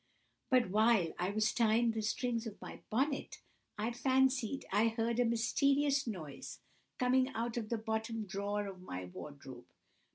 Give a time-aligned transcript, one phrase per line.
[0.49, 3.39] But while I was tying the strings of my bonnet,
[3.77, 6.57] I fancied I heard a mysterious noise
[6.97, 9.67] coming out of the bottom drawer of my wardrobe.